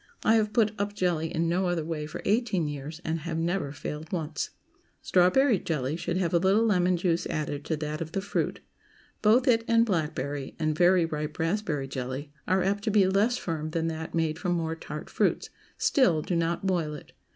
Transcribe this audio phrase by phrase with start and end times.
[0.23, 3.71] I have put up jelly in no other way for eighteen years, and have never
[3.71, 4.49] failed once.
[5.03, 8.61] Strawberry jelly should have a little lemon juice added to that of the fruit.
[9.21, 13.69] Both it and blackberry, and very ripe raspberry jelly, are apt to be less firm
[13.69, 17.11] than that made from more tart fruits; still, do not boil it.